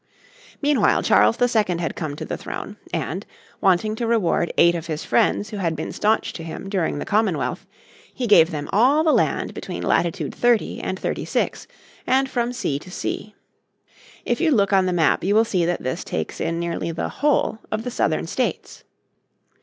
Meanwhile 0.63 1.03
Charles 1.03 1.37
II 1.39 1.77
had 1.77 1.95
come 1.95 2.15
to 2.15 2.25
the 2.25 2.35
throne, 2.35 2.77
and, 2.91 3.23
wanting 3.61 3.95
to 3.97 4.07
reward 4.07 4.51
eight 4.57 4.73
of 4.73 4.87
his 4.87 5.05
friends 5.05 5.51
who 5.51 5.57
had 5.57 5.75
been 5.75 5.91
staunch 5.91 6.33
to 6.33 6.43
him 6.43 6.69
during 6.71 6.97
the 6.97 7.05
Commonwealth, 7.05 7.67
in 8.17 8.23
1663 8.23 8.23
he 8.23 8.35
gave 8.35 8.49
them 8.49 8.69
all 8.73 9.03
the 9.03 9.13
land 9.13 9.53
between 9.53 9.83
latitude 9.83 10.31
30° 10.35 10.79
and 10.81 10.99
36° 10.99 11.67
and 12.07 12.27
from 12.27 12.51
sea 12.51 12.79
to 12.79 12.89
sea. 12.89 13.35
If 14.25 14.41
you 14.41 14.49
look 14.49 14.73
on 14.73 14.87
the 14.87 14.91
map 14.91 15.23
you 15.23 15.35
will 15.35 15.45
see 15.45 15.65
that 15.65 15.83
this 15.83 16.03
takes 16.03 16.41
in 16.41 16.59
nearly 16.59 16.91
the 16.91 17.09
whole 17.09 17.59
of 17.71 17.83
the 17.83 17.91
Southern 17.91 18.25
States. 18.25 18.83